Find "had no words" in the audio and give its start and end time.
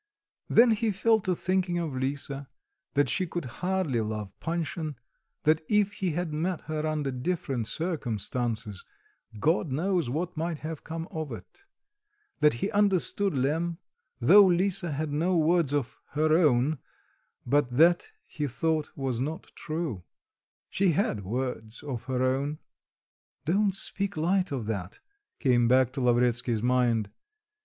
14.91-15.71